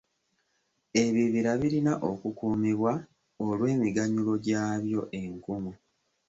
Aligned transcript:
Ebibira 1.03 1.51
birina 1.61 1.93
okukuumibwa 2.09 2.93
olw'emiganyulwo 3.45 4.33
gyabyo 4.45 5.01
enkumu. 5.21 5.71